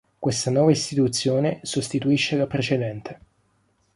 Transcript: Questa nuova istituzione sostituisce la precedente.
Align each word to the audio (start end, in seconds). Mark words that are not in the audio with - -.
Questa 0.17 0.49
nuova 0.49 0.71
istituzione 0.71 1.59
sostituisce 1.61 2.35
la 2.35 2.47
precedente. 2.47 3.19